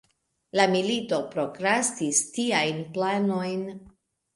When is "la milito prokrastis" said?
0.59-2.25